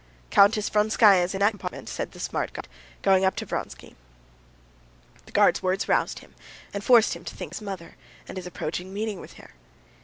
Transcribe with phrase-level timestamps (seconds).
[0.31, 2.67] "Countess Vronskaya is in that compartment," said the smart guard,
[3.03, 3.95] going up to Vronsky.
[5.27, 6.33] The guard's words roused him,
[6.73, 9.51] and forced him to think of his mother and his approaching meeting with her.